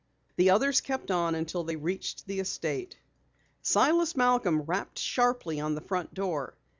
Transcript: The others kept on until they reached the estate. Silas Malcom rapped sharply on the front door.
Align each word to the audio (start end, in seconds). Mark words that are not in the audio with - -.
The 0.35 0.49
others 0.49 0.81
kept 0.81 1.11
on 1.11 1.35
until 1.35 1.63
they 1.63 1.75
reached 1.75 2.25
the 2.25 2.39
estate. 2.39 2.97
Silas 3.61 4.13
Malcom 4.15 4.61
rapped 4.65 4.97
sharply 4.97 5.59
on 5.59 5.75
the 5.75 5.79
front 5.81 6.11
door. 6.15 6.55